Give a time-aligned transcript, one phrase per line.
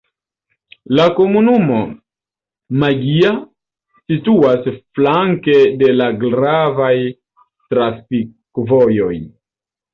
[0.99, 1.81] La komunumo
[2.85, 3.35] Maggia
[4.15, 6.93] situas flanke de la gravaj
[7.39, 9.15] trafikvojoj.